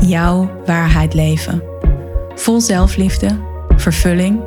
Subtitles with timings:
[0.00, 1.62] jouw waarheid leven.
[2.34, 3.38] Vol zelfliefde,
[3.76, 4.42] vervulling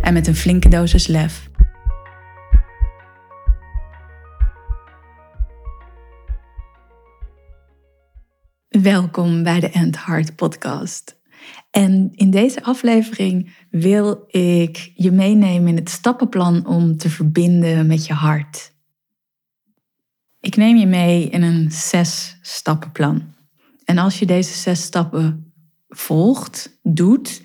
[0.00, 1.50] en met een flinke dosis lef.
[8.68, 11.16] Welkom bij de End Heart podcast.
[11.70, 18.06] En in deze aflevering wil ik je meenemen in het stappenplan om te verbinden met
[18.06, 18.72] je hart.
[20.40, 23.36] Ik neem je mee in een zes stappenplan.
[23.88, 25.52] En als je deze zes stappen
[25.88, 27.42] volgt, doet,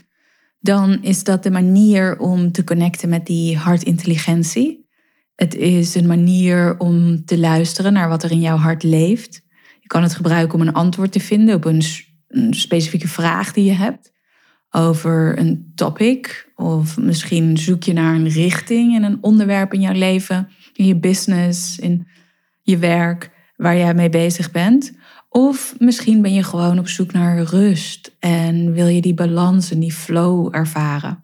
[0.60, 4.90] dan is dat de manier om te connecten met die hartintelligentie.
[5.36, 9.42] Het is een manier om te luisteren naar wat er in jouw hart leeft.
[9.80, 11.82] Je kan het gebruiken om een antwoord te vinden op een,
[12.28, 14.12] een specifieke vraag die je hebt
[14.70, 16.52] over een topic.
[16.56, 21.00] Of misschien zoek je naar een richting in een onderwerp in jouw leven, in je
[21.00, 22.08] business, in
[22.62, 25.02] je werk, waar jij mee bezig bent.
[25.34, 29.80] Of misschien ben je gewoon op zoek naar rust en wil je die balans en
[29.80, 31.24] die flow ervaren.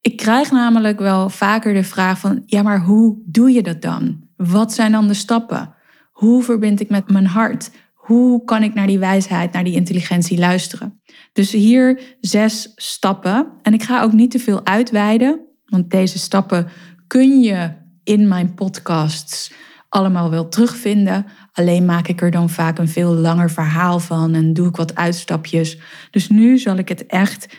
[0.00, 4.28] Ik krijg namelijk wel vaker de vraag van, ja maar hoe doe je dat dan?
[4.36, 5.74] Wat zijn dan de stappen?
[6.10, 7.70] Hoe verbind ik met mijn hart?
[7.94, 11.00] Hoe kan ik naar die wijsheid, naar die intelligentie luisteren?
[11.32, 13.52] Dus hier zes stappen.
[13.62, 16.68] En ik ga ook niet te veel uitweiden, want deze stappen
[17.06, 17.72] kun je
[18.04, 19.52] in mijn podcasts
[19.88, 21.26] allemaal wel terugvinden.
[21.52, 24.94] Alleen maak ik er dan vaak een veel langer verhaal van en doe ik wat
[24.94, 25.78] uitstapjes.
[26.10, 27.56] Dus nu zal ik het echt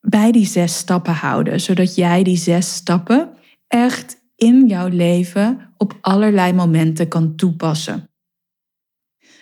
[0.00, 3.30] bij die zes stappen houden, zodat jij die zes stappen
[3.68, 8.08] echt in jouw leven op allerlei momenten kan toepassen.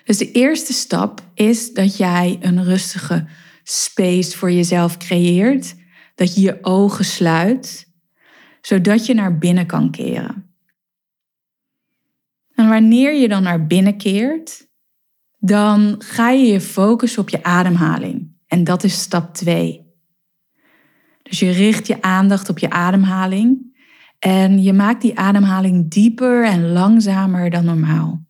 [0.04, 3.26] Dus de eerste stap is dat jij een rustige
[3.62, 5.74] space voor jezelf creëert,
[6.14, 7.88] dat je je ogen sluit,
[8.60, 10.51] zodat je naar binnen kan keren.
[12.72, 14.68] Wanneer je dan naar binnen keert,
[15.38, 18.36] dan ga je je focussen op je ademhaling.
[18.46, 19.86] En dat is stap 2.
[21.22, 23.76] Dus je richt je aandacht op je ademhaling
[24.18, 28.26] en je maakt die ademhaling dieper en langzamer dan normaal.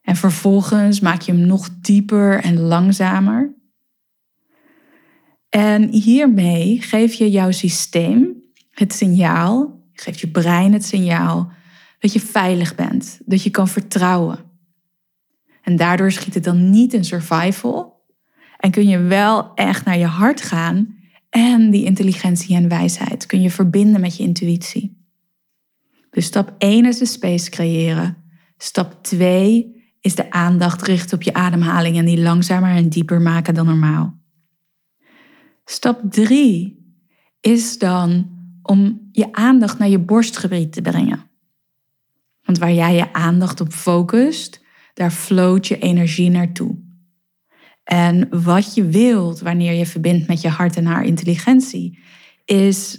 [0.00, 3.54] En vervolgens maak je hem nog dieper en langzamer.
[5.48, 11.52] En hiermee geef je jouw systeem het signaal, geeft je brein het signaal
[12.04, 14.38] dat je veilig bent, dat je kan vertrouwen.
[15.62, 18.04] En daardoor schiet het dan niet in survival
[18.58, 20.96] en kun je wel echt naar je hart gaan
[21.30, 25.06] en die intelligentie en wijsheid kun je verbinden met je intuïtie.
[26.10, 28.16] Dus stap 1 is de space creëren.
[28.56, 33.54] Stap 2 is de aandacht richten op je ademhaling en die langzamer en dieper maken
[33.54, 34.18] dan normaal.
[35.64, 36.98] Stap 3
[37.40, 38.30] is dan
[38.62, 41.32] om je aandacht naar je borstgebied te brengen.
[42.44, 44.60] Want waar jij je aandacht op focust,
[44.94, 46.82] daar floot je energie naartoe.
[47.84, 51.98] En wat je wilt wanneer je verbindt met je hart en haar intelligentie,
[52.44, 52.98] is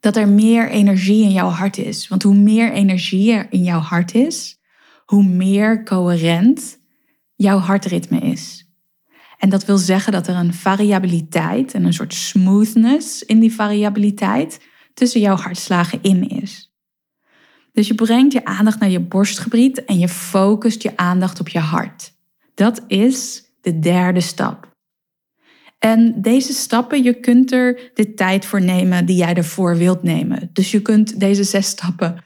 [0.00, 2.08] dat er meer energie in jouw hart is.
[2.08, 4.60] Want hoe meer energie er in jouw hart is,
[5.04, 6.78] hoe meer coherent
[7.34, 8.64] jouw hartritme is.
[9.38, 14.60] En dat wil zeggen dat er een variabiliteit en een soort smoothness in die variabiliteit
[14.94, 16.69] tussen jouw hartslagen in is.
[17.72, 21.58] Dus je brengt je aandacht naar je borstgebied en je focust je aandacht op je
[21.58, 22.12] hart.
[22.54, 24.68] Dat is de derde stap.
[25.78, 30.50] En deze stappen, je kunt er de tijd voor nemen die jij ervoor wilt nemen.
[30.52, 32.24] Dus je kunt deze zes stappen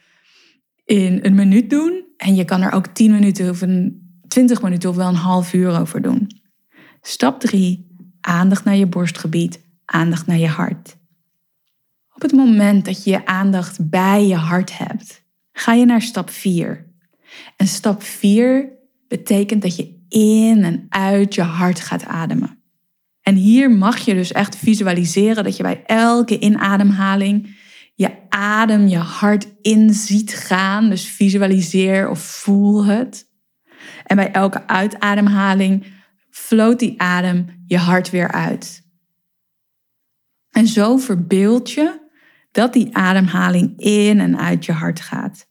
[0.85, 2.03] in een minuut doen.
[2.17, 5.53] En je kan er ook tien minuten of een twintig minuten of wel een half
[5.53, 6.29] uur over doen.
[7.01, 7.87] Stap drie,
[8.21, 10.97] aandacht naar je borstgebied, aandacht naar je hart.
[12.15, 15.24] Op het moment dat je je aandacht bij je hart hebt,
[15.57, 16.85] ga je naar stap 4.
[17.55, 18.69] En stap 4
[19.07, 22.63] betekent dat je in en uit je hart gaat ademen.
[23.21, 27.55] En hier mag je dus echt visualiseren dat je bij elke inademhaling
[27.95, 30.89] je adem, je hart in ziet gaan.
[30.89, 33.29] Dus visualiseer of voel het.
[34.03, 35.85] En bij elke uitademhaling
[36.29, 38.83] floot die adem je hart weer uit.
[40.49, 42.04] En zo verbeeld je
[42.55, 45.47] dat die ademhaling in en uit je hart gaat.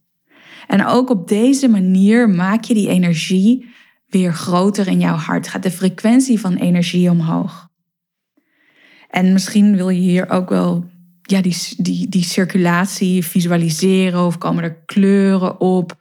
[0.67, 3.67] En ook op deze manier maak je die energie
[4.07, 5.49] weer groter in jouw hart.
[5.49, 7.69] Gaat de frequentie van energie omhoog.
[9.11, 10.85] En misschien wil je hier ook wel
[11.23, 15.95] ja, die, die, die circulatie visualiseren of komen er kleuren op,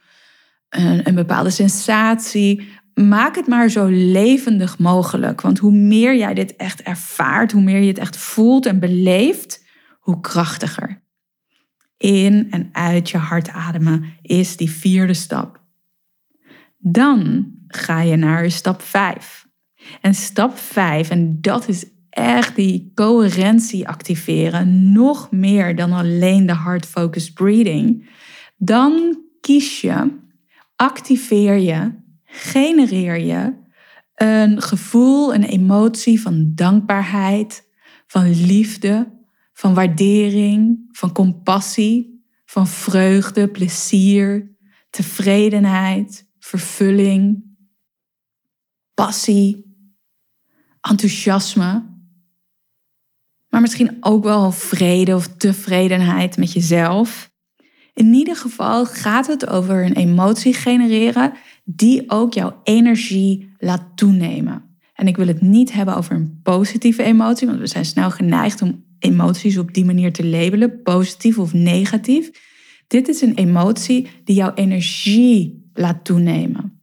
[0.70, 2.68] een, een bepaalde sensatie.
[2.94, 5.42] Maak het maar zo levendig mogelijk.
[5.42, 9.63] Want hoe meer jij dit echt ervaart, hoe meer je het echt voelt en beleeft,
[10.04, 11.02] hoe krachtiger.
[11.98, 15.62] In en uit je hart ademen is die vierde stap.
[16.78, 19.48] Dan ga je naar stap 5.
[20.02, 26.58] En stap 5, en dat is echt die coherentie activeren, nog meer dan alleen de
[26.58, 28.10] heart focused breathing,
[28.58, 30.20] dan kies je,
[30.76, 31.92] activeer je,
[32.26, 33.54] genereer je
[34.16, 37.68] een gevoel, een emotie van dankbaarheid,
[38.08, 39.22] van liefde,
[39.64, 44.56] van waardering, van compassie, van vreugde, plezier,
[44.90, 47.44] tevredenheid, vervulling,
[48.94, 49.76] passie,
[50.82, 51.92] enthousiasme
[53.50, 57.32] maar misschien ook wel vrede of tevredenheid met jezelf.
[57.94, 61.34] In ieder geval gaat het over een emotie genereren
[61.64, 64.78] die ook jouw energie laat toenemen.
[64.94, 68.62] En ik wil het niet hebben over een positieve emotie, want we zijn snel geneigd
[68.62, 72.32] om emoties op die manier te labelen, positief of negatief.
[72.88, 76.82] Dit is een emotie die jouw energie laat toenemen.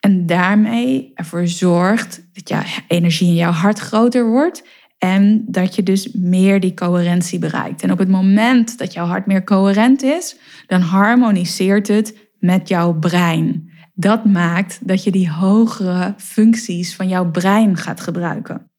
[0.00, 4.64] En daarmee ervoor zorgt dat jouw energie in jouw hart groter wordt
[4.98, 7.82] en dat je dus meer die coherentie bereikt.
[7.82, 12.98] En op het moment dat jouw hart meer coherent is, dan harmoniseert het met jouw
[12.98, 13.70] brein.
[13.94, 18.70] Dat maakt dat je die hogere functies van jouw brein gaat gebruiken.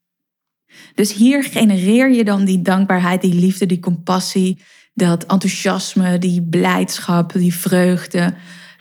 [0.94, 4.62] Dus hier genereer je dan die dankbaarheid, die liefde, die compassie,
[4.94, 8.34] dat enthousiasme, die blijdschap, die vreugde,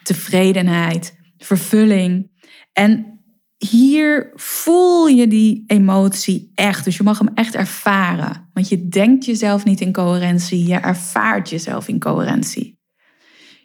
[0.02, 2.30] tevredenheid, vervulling.
[2.72, 3.20] En
[3.58, 6.84] hier voel je die emotie echt.
[6.84, 8.50] Dus je mag hem echt ervaren.
[8.52, 12.78] Want je denkt jezelf niet in coherentie, je ervaart jezelf in coherentie.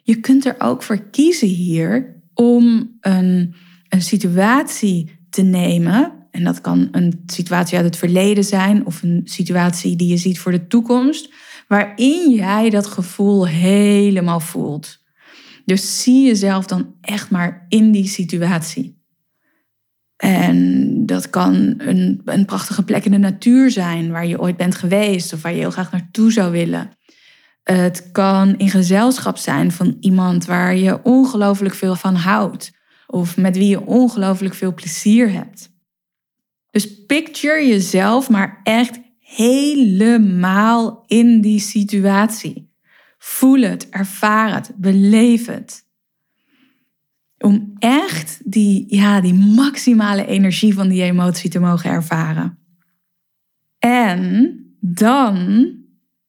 [0.02, 3.54] Je kunt er ook voor kiezen hier om een,
[3.88, 6.21] een situatie te nemen.
[6.32, 10.38] En dat kan een situatie uit het verleden zijn of een situatie die je ziet
[10.38, 11.32] voor de toekomst,
[11.68, 14.98] waarin jij dat gevoel helemaal voelt.
[15.64, 19.00] Dus zie jezelf dan echt maar in die situatie.
[20.16, 24.74] En dat kan een, een prachtige plek in de natuur zijn waar je ooit bent
[24.74, 26.90] geweest of waar je heel graag naartoe zou willen.
[27.62, 32.70] Het kan in gezelschap zijn van iemand waar je ongelooflijk veel van houdt
[33.06, 35.71] of met wie je ongelooflijk veel plezier hebt.
[36.72, 42.70] Dus picture jezelf maar echt helemaal in die situatie.
[43.18, 45.84] Voel het, ervaar het, beleef het.
[47.38, 52.58] Om echt die, ja, die maximale energie van die emotie te mogen ervaren.
[53.78, 55.36] En dan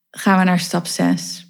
[0.09, 1.47] gaan we naar stap 6.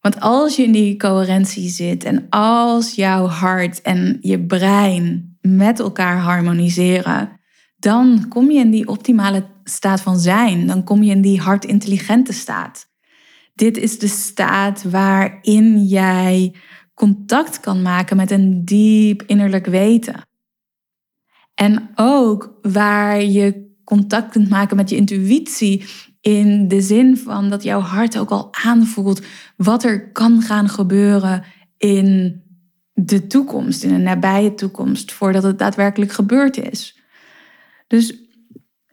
[0.00, 5.78] Want als je in die coherentie zit en als jouw hart en je brein met
[5.78, 7.40] elkaar harmoniseren,
[7.82, 10.66] dan kom je in die optimale staat van zijn.
[10.66, 12.90] Dan kom je in die hartintelligente staat.
[13.54, 16.54] Dit is de staat waarin jij
[16.94, 20.26] contact kan maken met een diep innerlijk weten.
[21.54, 25.84] En ook waar je contact kunt maken met je intuïtie
[26.20, 29.22] in de zin van dat jouw hart ook al aanvoelt
[29.56, 31.44] wat er kan gaan gebeuren
[31.76, 32.40] in
[32.92, 37.01] de toekomst, in een nabije toekomst, voordat het daadwerkelijk gebeurd is.
[37.92, 38.14] Dus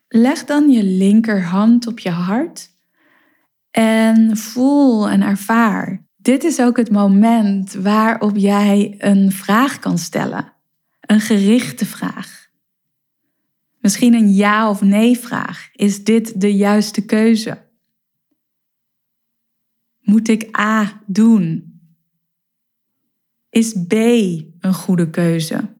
[0.07, 2.69] leg dan je linkerhand op je hart
[3.71, 10.53] en voel en ervaar dit is ook het moment waarop jij een vraag kan stellen.
[10.99, 12.49] Een gerichte vraag.
[13.79, 15.69] Misschien een ja of nee vraag.
[15.73, 17.67] Is dit de juiste keuze?
[19.99, 21.79] Moet ik A doen?
[23.49, 25.78] Is B een goede keuze?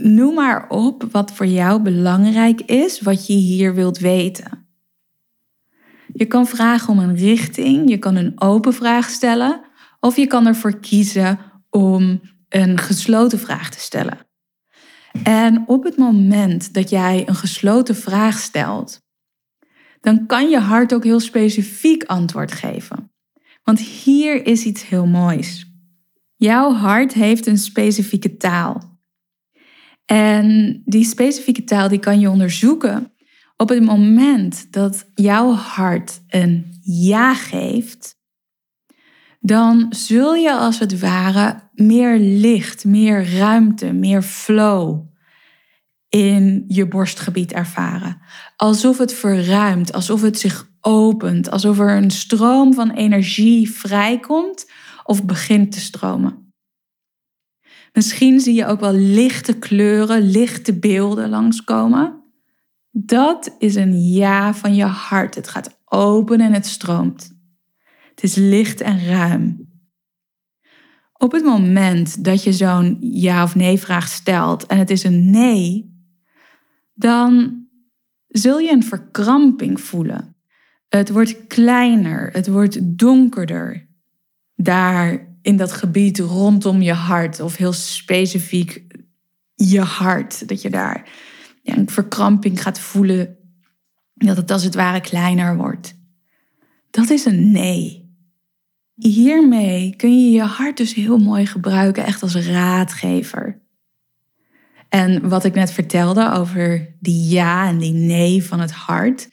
[0.00, 4.68] Noem maar op wat voor jou belangrijk is, wat je hier wilt weten.
[6.12, 9.60] Je kan vragen om een richting, je kan een open vraag stellen
[10.00, 11.38] of je kan ervoor kiezen
[11.70, 14.18] om een gesloten vraag te stellen.
[15.22, 19.00] En op het moment dat jij een gesloten vraag stelt,
[20.00, 23.12] dan kan je hart ook heel specifiek antwoord geven.
[23.62, 25.70] Want hier is iets heel moois.
[26.36, 28.95] Jouw hart heeft een specifieke taal.
[30.06, 33.12] En die specifieke taal die kan je onderzoeken
[33.56, 38.16] op het moment dat jouw hart een ja geeft,
[39.40, 45.06] dan zul je als het ware meer licht, meer ruimte, meer flow
[46.08, 48.20] in je borstgebied ervaren.
[48.56, 54.70] Alsof het verruimt, alsof het zich opent, alsof er een stroom van energie vrijkomt
[55.04, 56.45] of begint te stromen.
[57.96, 62.22] Misschien zie je ook wel lichte kleuren, lichte beelden langskomen.
[62.90, 65.34] Dat is een ja van je hart.
[65.34, 67.38] Het gaat open en het stroomt.
[68.10, 69.68] Het is licht en ruim.
[71.12, 75.30] Op het moment dat je zo'n ja of nee vraag stelt en het is een
[75.30, 75.94] nee,
[76.94, 77.60] dan
[78.28, 80.36] zul je een verkramping voelen.
[80.88, 83.88] Het wordt kleiner, het wordt donkerder.
[84.54, 88.84] Daar in dat gebied rondom je hart, of heel specifiek
[89.54, 91.10] je hart, dat je daar
[91.64, 93.36] een verkramping gaat voelen,
[94.14, 95.94] dat het als het ware kleiner wordt.
[96.90, 98.14] Dat is een nee.
[98.94, 103.62] Hiermee kun je je hart dus heel mooi gebruiken, echt als raadgever.
[104.88, 109.30] En wat ik net vertelde over die ja en die nee van het hart,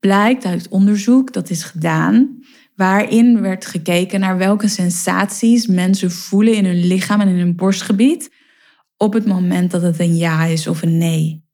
[0.00, 2.38] blijkt uit onderzoek dat is gedaan,
[2.76, 8.34] waarin werd gekeken naar welke sensaties mensen voelen in hun lichaam en in hun borstgebied
[8.96, 11.44] op het moment dat het een ja is of een nee.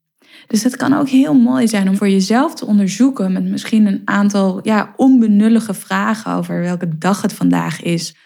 [0.47, 4.03] Dus het kan ook heel mooi zijn om voor jezelf te onderzoeken met misschien een
[4.05, 8.17] aantal ja, onbenullige vragen over welke dag het vandaag is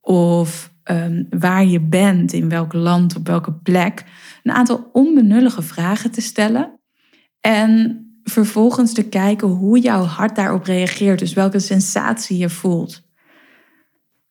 [0.00, 4.04] of um, waar je bent, in welk land, op welke plek.
[4.42, 6.80] Een aantal onbenullige vragen te stellen
[7.40, 13.02] en vervolgens te kijken hoe jouw hart daarop reageert, dus welke sensatie je voelt.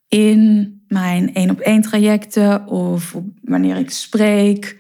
[0.08, 4.78] In mijn één op één trajecten of wanneer ik spreek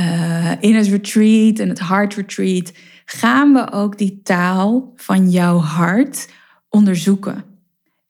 [0.00, 2.72] uh, in het retreat en het heart retreat,
[3.04, 6.28] gaan we ook die taal van jouw hart
[6.68, 7.44] onderzoeken.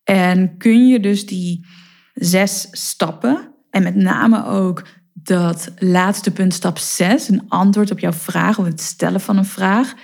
[0.05, 1.67] En kun je dus die
[2.15, 8.13] zes stappen, en met name ook dat laatste punt, stap 6, een antwoord op jouw
[8.13, 9.95] vraag of het stellen van een vraag,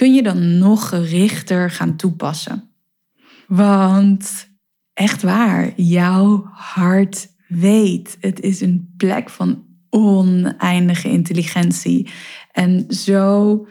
[0.00, 2.70] kun je dan nog gerichter gaan toepassen.
[3.46, 4.50] Want
[4.92, 8.16] echt waar, jouw hart weet.
[8.20, 12.10] Het is een plek van oneindige intelligentie.
[12.52, 13.66] En zo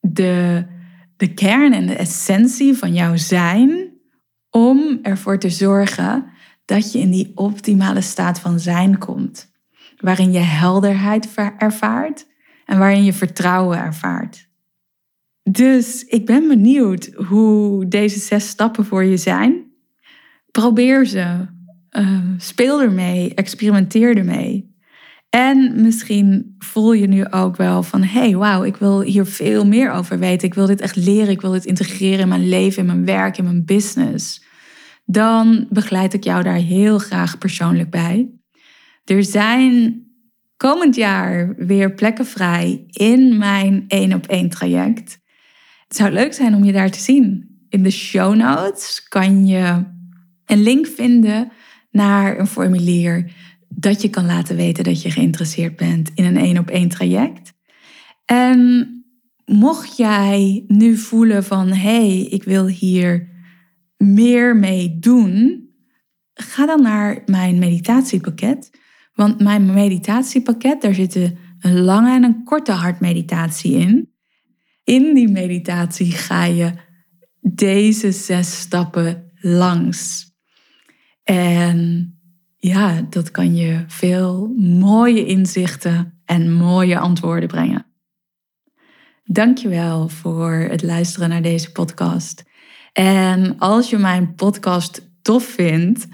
[0.00, 0.66] de,
[1.16, 3.92] de kern en de essentie van jouw zijn
[4.50, 6.26] om ervoor te zorgen
[6.64, 9.52] dat je in die optimale staat van zijn komt.
[9.96, 12.26] Waarin je helderheid ervaart
[12.64, 14.47] en waarin je vertrouwen ervaart.
[15.50, 19.64] Dus ik ben benieuwd hoe deze zes stappen voor je zijn.
[20.50, 21.46] Probeer ze.
[21.90, 23.34] Uh, speel ermee.
[23.34, 24.76] Experimenteer ermee.
[25.30, 29.90] En misschien voel je nu ook wel van, hey, wauw, ik wil hier veel meer
[29.90, 30.48] over weten.
[30.48, 31.30] Ik wil dit echt leren.
[31.30, 34.44] Ik wil dit integreren in mijn leven, in mijn werk, in mijn business.
[35.04, 38.30] Dan begeleid ik jou daar heel graag persoonlijk bij.
[39.04, 40.02] Er zijn
[40.56, 45.18] komend jaar weer plekken vrij in mijn één op één traject.
[45.88, 47.56] Het zou leuk zijn om je daar te zien.
[47.68, 49.84] In de show notes kan je
[50.46, 51.52] een link vinden
[51.90, 53.32] naar een formulier
[53.68, 57.52] dat je kan laten weten dat je geïnteresseerd bent in een één op één traject.
[58.24, 58.92] En
[59.44, 63.28] mocht jij nu voelen van hé, hey, ik wil hier
[63.96, 65.68] meer mee doen,
[66.34, 68.70] ga dan naar mijn meditatiepakket.
[69.14, 74.12] Want mijn meditatiepakket, daar zitten een lange en een korte hartmeditatie in.
[74.88, 76.72] In die meditatie ga je
[77.40, 80.32] deze zes stappen langs.
[81.22, 82.12] En
[82.56, 87.86] ja, dat kan je veel mooie inzichten en mooie antwoorden brengen.
[89.24, 92.44] Dankjewel voor het luisteren naar deze podcast.
[92.92, 96.06] En als je mijn podcast tof vindt,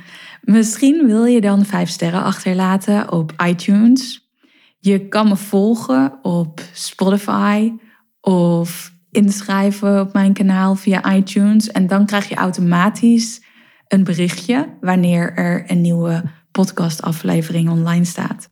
[0.42, 4.30] misschien wil je dan vijf sterren achterlaten op iTunes.
[4.78, 7.72] Je kan me volgen op Spotify
[8.24, 11.70] of inschrijven op mijn kanaal via iTunes.
[11.70, 13.42] En dan krijg je automatisch
[13.88, 18.48] een berichtje wanneer er een nieuwe podcastaflevering online staat.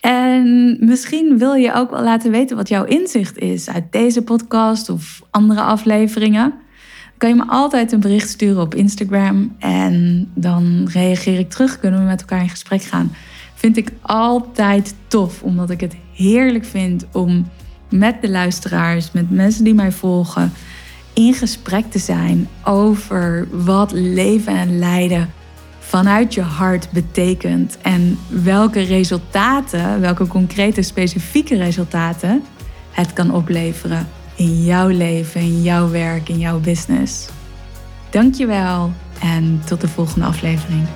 [0.00, 4.88] En misschien wil je ook wel laten weten wat jouw inzicht is uit deze podcast
[4.88, 6.50] of andere afleveringen.
[6.50, 11.78] Dan kan je me altijd een bericht sturen op Instagram en dan reageer ik terug.
[11.78, 13.12] Kunnen we met elkaar in gesprek gaan.
[13.54, 17.46] Vind ik altijd tof, omdat ik het heerlijk vind om
[17.90, 20.52] met de luisteraars, met mensen die mij volgen,
[21.12, 25.32] in gesprek te zijn over wat leven en lijden
[25.78, 32.42] vanuit je hart betekent en welke resultaten, welke concrete specifieke resultaten
[32.90, 37.28] het kan opleveren in jouw leven, in jouw werk, in jouw business.
[38.10, 40.86] Dankjewel en tot de volgende aflevering.